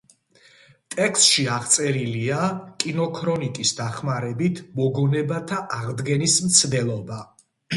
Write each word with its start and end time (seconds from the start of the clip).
ტექსტში 0.95 1.43
აღწერილია 1.55 2.39
კინოქრონიკის 2.85 3.75
დახმარებით 3.81 4.63
მოგონებათა 4.81 5.63
აღდგენის 5.81 6.41
მცდელობა. 6.49 7.25